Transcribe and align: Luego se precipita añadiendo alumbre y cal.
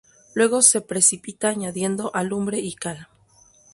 Luego 0.33 0.63
se 0.63 0.81
precipita 0.81 1.49
añadiendo 1.49 2.09
alumbre 2.15 2.57
y 2.57 2.73
cal. 2.73 3.07